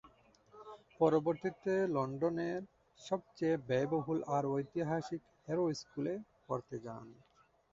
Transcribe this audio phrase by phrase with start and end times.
[0.99, 2.61] পরবর্তীতে লন্ডনের
[2.99, 6.13] সবচেয়ে ব্যয়বহুল আর ঐতিহাসিক হ্যারো স্কুলে
[6.47, 7.05] পড়তে যান।